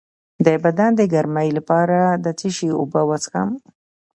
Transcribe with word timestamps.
د 0.45 0.47
بدن 0.63 0.91
د 0.99 1.01
ګرمۍ 1.13 1.49
لپاره 1.57 1.97
د 2.23 2.25
څه 2.39 2.47
شي 2.55 2.69
اوبه 2.79 3.01
وڅښم؟ 3.09 3.49